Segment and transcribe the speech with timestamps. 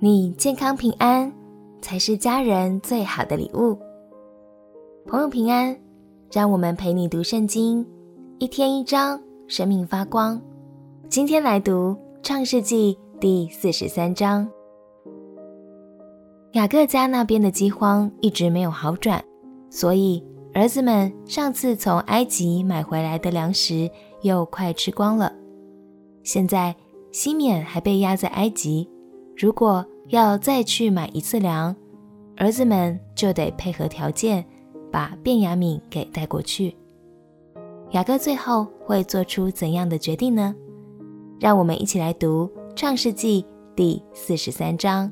[0.00, 1.32] 你健康平安，
[1.82, 3.76] 才是家人最好的礼物。
[5.08, 5.76] 朋友平安，
[6.30, 7.84] 让我们陪你读圣经，
[8.38, 10.40] 一天一章，生命发光。
[11.08, 14.48] 今天来读创世纪第四十三章。
[16.52, 19.20] 雅各家那边的饥荒一直没有好转，
[19.68, 23.90] 所以儿子们上次从埃及买回来的粮食
[24.22, 25.32] 又快吃光了。
[26.22, 26.72] 现在
[27.10, 28.88] 西缅还被压在埃及。
[29.40, 31.74] 如果要再去买一次粮，
[32.36, 34.44] 儿子们就得配合条件，
[34.90, 36.74] 把便雅悯给带过去。
[37.90, 40.54] 雅各最后会做出怎样的决定呢？
[41.38, 43.42] 让我们一起来读《创世纪》
[43.76, 45.10] 第四十三章。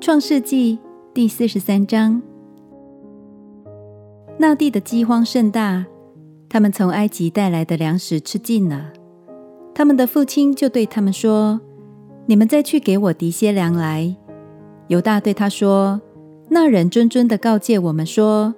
[0.00, 0.76] 创世纪》
[1.12, 2.22] 第四十三章，
[4.38, 5.84] 那地的饥荒甚大，
[6.48, 8.92] 他们从埃及带来的粮食吃尽了。
[9.78, 11.60] 他们的父亲就对他们说
[12.26, 14.16] ：“你们再去给我提些粮来。”
[14.88, 16.00] 犹大对他说
[16.50, 18.52] ：“那人谆谆地告诫我们说，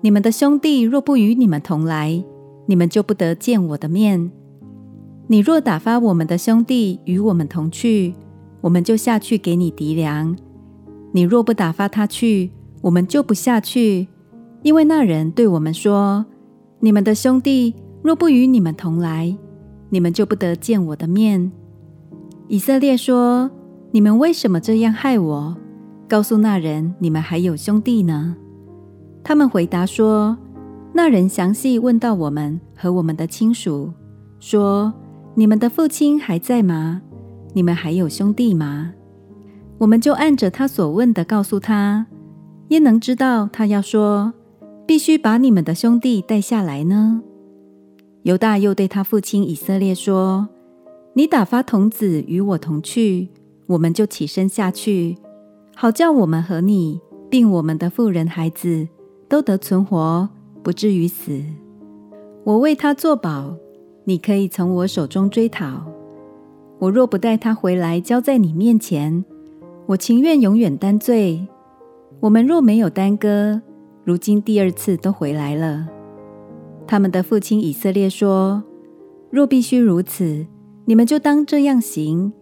[0.00, 2.24] 你们的兄弟若不与你们同来，
[2.66, 4.32] 你们就不得见我的面。
[5.28, 8.16] 你若打发我们的兄弟与我们同去，
[8.60, 10.34] 我们就下去给你提粮；
[11.12, 14.08] 你若不打发他去，我们就不下去，
[14.62, 16.26] 因为那人对我们说：
[16.80, 19.36] 你们的兄弟若不与你们同来。”
[19.94, 21.52] 你们就不得见我的面。
[22.48, 23.48] 以色列说
[23.94, 25.56] ：“你们为什么这样害我？
[26.08, 28.34] 告诉那人，你们还有兄弟呢？”
[29.22, 30.36] 他们回答说
[30.92, 33.92] ：“那人详细问到我们和我们的亲属，
[34.40, 34.92] 说：
[35.36, 37.00] 你们的父亲还在吗？
[37.52, 38.94] 你们还有兄弟吗？
[39.78, 42.08] 我们就按着他所问的告诉他，
[42.70, 44.34] 焉能知道他要说
[44.88, 47.22] 必须把你们的兄弟带下来呢？”
[48.24, 50.48] 犹大又对他父亲以色列说
[51.12, 53.28] ：“你打发童子与我同去，
[53.66, 55.18] 我们就起身下去，
[55.76, 56.98] 好叫我们和你，
[57.28, 58.88] 并我们的妇人孩子
[59.28, 60.26] 都得存活，
[60.62, 61.38] 不至于死。
[62.44, 63.56] 我为他作保，
[64.04, 65.84] 你可以从我手中追讨。
[66.78, 69.22] 我若不带他回来交在你面前，
[69.84, 71.46] 我情愿永远担罪。
[72.20, 73.60] 我们若没有耽搁，
[74.02, 75.88] 如今第二次都回来了。”
[76.86, 78.62] 他们的父亲以色列说
[79.30, 80.46] ：“若必须如此，
[80.84, 82.32] 你们就当这样行：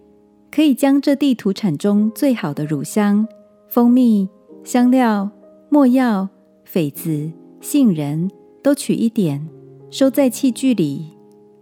[0.50, 3.26] 可以将这地土产中最好的乳香、
[3.68, 4.28] 蜂蜜、
[4.64, 5.30] 香料、
[5.70, 6.28] 墨药、
[6.66, 8.30] 榧子、杏仁，
[8.62, 9.48] 都取一点，
[9.90, 11.06] 收在器具里，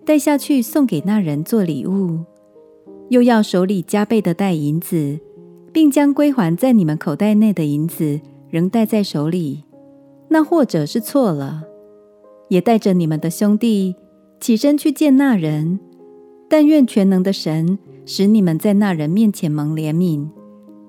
[0.04, 2.20] 带下去送给那人做礼物。
[3.10, 5.20] 又要手里加倍的带银子，
[5.72, 9.64] 并将归还在你们口袋内的银子仍带在手里。
[10.28, 11.64] 那或者是错了。”
[12.50, 13.94] 也带着你们的兄弟
[14.40, 15.78] 起身去见那人，
[16.48, 20.28] 但愿全能的神使你们在那人面前蒙怜悯，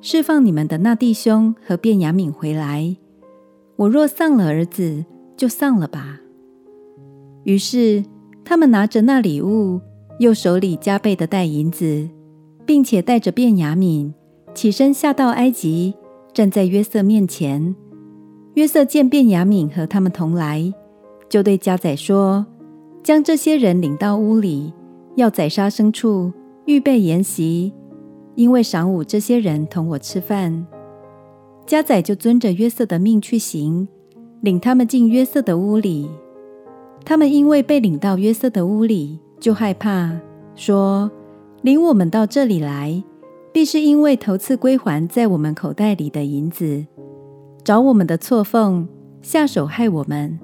[0.01, 2.97] 释放你们的那弟兄和便雅悯回来。
[3.75, 5.05] 我若丧了儿子，
[5.37, 6.19] 就丧了吧。
[7.43, 8.03] 于是
[8.43, 9.79] 他们拿着那礼物，
[10.17, 12.09] 又手里加倍的带银子，
[12.65, 14.11] 并且带着便雅悯
[14.55, 15.93] 起身下到埃及，
[16.33, 17.75] 站在约瑟面前。
[18.55, 20.73] 约瑟见便雅悯和他们同来。
[21.31, 22.45] 就对家宰说
[23.01, 24.73] ：“将这些人领到屋里，
[25.15, 26.29] 要宰杀牲畜，
[26.65, 27.71] 预备筵席，
[28.35, 30.67] 因为晌午这些人同我吃饭。”
[31.65, 33.87] 家宰就遵着约瑟的命去行，
[34.41, 36.09] 领他们进约瑟的屋里。
[37.05, 40.11] 他们因为被领到约瑟的屋里，就害怕，
[40.53, 41.09] 说
[41.63, 43.01] ：“领我们到这里来，
[43.53, 46.85] 必是因为头次归还在我们口袋里的银子，
[47.63, 48.85] 找我们的错缝，
[49.21, 50.37] 下手害我们。”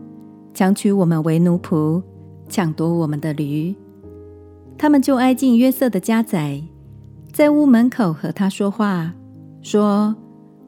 [0.58, 2.02] 强取我们为奴仆，
[2.50, 3.76] 抢夺我们的驴，
[4.76, 6.64] 他们就挨近约瑟的家宅，
[7.32, 9.14] 在屋门口和他说话，
[9.62, 10.16] 说：“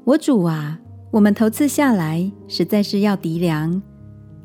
[0.05, 0.79] 我主啊，
[1.09, 3.81] 我们头次下来，实在是要糴粮。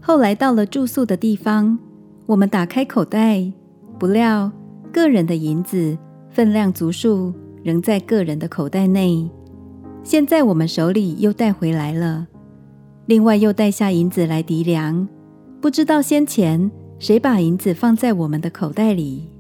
[0.00, 1.78] 后来到了住宿的地方，
[2.24, 3.52] 我们打开口袋，
[3.98, 4.50] 不料
[4.90, 5.98] 个人的银子
[6.30, 9.30] 分量足数，仍在个人的口袋内。
[10.02, 12.28] 现在我们手里又带回来了，
[13.04, 15.06] 另外又带下银子来糴粮。”
[15.64, 19.30] 不知道先前谁把银子放在我们的口袋里？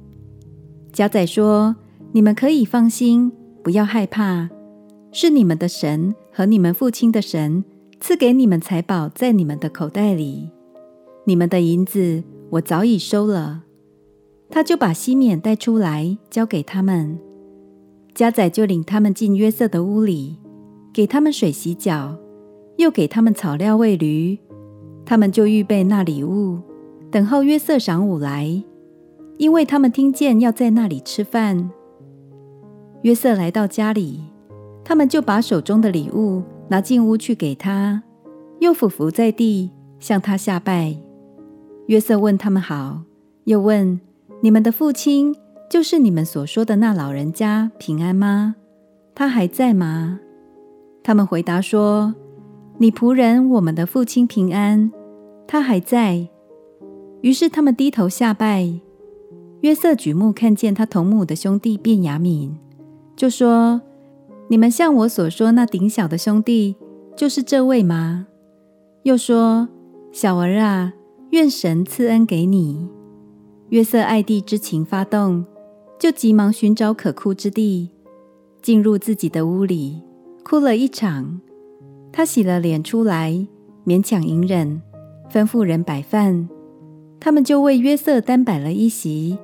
[0.90, 1.76] 家宰说
[2.12, 3.30] ：“你们可以放心，
[3.62, 4.48] 不要害怕，
[5.12, 7.62] 是你们的神和你们父亲的神
[8.00, 10.48] 赐给你们财宝在你们的口袋里。
[11.26, 13.64] 你们的银子我早已收了。”
[14.48, 17.18] 他就把西缅带出来，交给他们。
[18.14, 20.38] 家宰就领他们进约瑟的屋里，
[20.90, 22.16] 给他们水洗脚，
[22.78, 24.38] 又给他们草料喂驴。
[25.04, 26.58] 他们就预备那礼物，
[27.10, 28.62] 等候约瑟晌午来，
[29.38, 31.70] 因为他们听见要在那里吃饭。
[33.02, 34.20] 约瑟来到家里，
[34.82, 38.02] 他们就把手中的礼物拿进屋去给他，
[38.60, 40.96] 又俯伏在地向他下拜。
[41.86, 43.02] 约瑟问他们好，
[43.44, 44.00] 又问：
[44.40, 45.34] 你们的父亲，
[45.68, 48.56] 就是你们所说的那老人家平安吗？
[49.14, 50.18] 他还在吗？
[51.02, 52.14] 他们回答说：
[52.78, 54.90] 你仆人我们的父亲平安，
[55.46, 56.28] 他还在。
[57.20, 58.80] 于是他们低头下拜。
[59.60, 62.50] 约瑟举目看见他同母的兄弟便雅悯，
[63.16, 63.80] 就说
[64.48, 66.76] ：“你们像我所说那顶小的兄弟，
[67.16, 68.26] 就是这位吗？”
[69.04, 69.68] 又说
[70.12, 70.92] ：“小儿啊，
[71.30, 72.88] 愿神赐恩给你。”
[73.70, 75.46] 约瑟爱弟之情发动，
[75.98, 77.90] 就急忙寻找可哭之地，
[78.60, 80.02] 进入自己的屋里，
[80.44, 81.40] 哭了一场。
[82.16, 83.44] 他洗了脸出来，
[83.84, 84.80] 勉强隐忍，
[85.28, 86.48] 吩咐人摆饭，
[87.18, 89.36] 他们就为约瑟单摆了一席。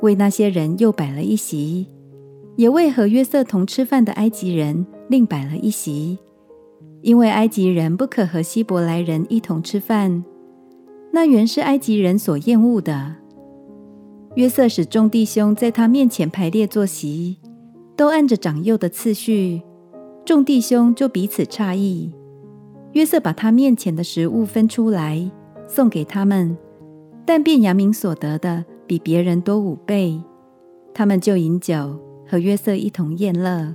[0.00, 1.88] 为那些人又摆了一席，
[2.54, 6.16] 也为和约瑟同吃饭的埃及人另摆了一席，
[7.02, 10.22] 因为埃及人不可和希伯来人一同吃饭，
[11.12, 13.16] 那原是埃及人所厌恶的。
[14.36, 17.38] 约瑟使众弟兄在他面前排列坐席，
[17.96, 19.62] 都按着长幼的次序，
[20.24, 22.12] 众弟兄就彼此诧异。
[22.92, 25.30] 约瑟把他面前的食物分出来，
[25.66, 26.56] 送给他们，
[27.26, 28.64] 但便雅悯所得的。
[28.86, 30.22] 比别人多五倍，
[30.92, 31.98] 他们就饮酒，
[32.28, 33.74] 和约瑟一同宴乐。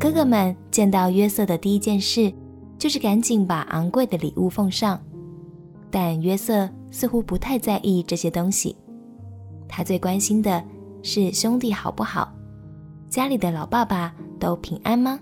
[0.00, 2.32] 哥哥们见到约瑟的第一件事，
[2.76, 5.00] 就是赶紧把昂贵的礼物奉上。
[5.92, 8.74] 但约瑟似乎不太在意这些东西，
[9.68, 10.60] 他最关心的
[11.04, 12.32] 是兄弟好不好，
[13.12, 14.10] 家里的老爸爸
[14.40, 15.20] 都平安吗？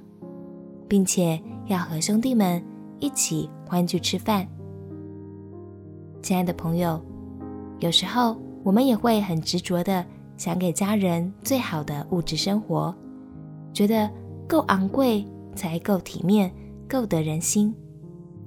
[0.86, 2.64] 并且要和兄弟们
[3.00, 4.46] 一起欢聚吃饭。
[6.22, 7.04] 亲爱的朋友，
[7.80, 10.06] 有时候我们也会很执着的
[10.36, 12.94] 想给家人最好的物质生活，
[13.72, 14.08] 觉得
[14.46, 15.26] 够昂贵
[15.56, 16.48] 才够体面，
[16.88, 17.74] 够得人心。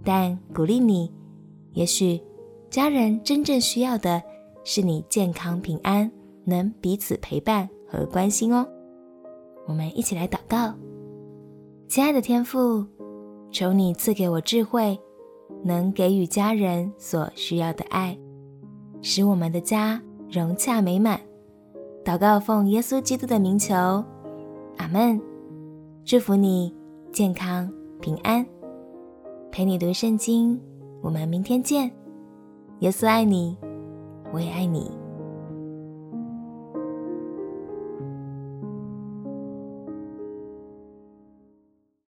[0.05, 1.11] 但鼓励你，
[1.73, 2.17] 也许
[2.69, 4.23] 家人真正需要的
[4.63, 6.09] 是你健康平安，
[6.45, 8.65] 能彼此陪伴和关心哦。
[9.67, 10.73] 我们一起来祷告，
[11.87, 12.85] 亲爱的天父，
[13.51, 14.99] 求你赐给我智慧。
[15.65, 18.17] 能给予家人所需要的爱，
[19.01, 21.17] 使我们的家融洽美满。
[22.03, 23.73] 祷告奉耶稣基督的名求，
[24.77, 25.21] 阿门。
[26.03, 26.75] 祝福你
[27.13, 27.71] 健康
[28.01, 28.45] 平安，
[29.51, 30.59] 陪你读圣经。
[31.01, 31.89] 我们明天见。
[32.79, 33.57] 耶稣爱你，
[34.33, 35.02] 我也爱你。